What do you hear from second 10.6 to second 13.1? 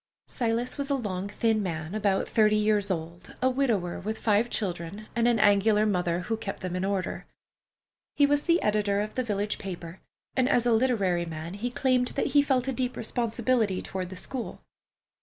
a literary man he claimed that he felt a deep